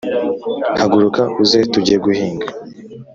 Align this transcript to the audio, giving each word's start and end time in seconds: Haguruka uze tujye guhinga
Haguruka 0.79 1.21
uze 1.43 1.59
tujye 1.71 1.95
guhinga 2.05 2.47